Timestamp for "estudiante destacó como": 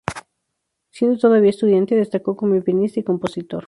1.51-2.59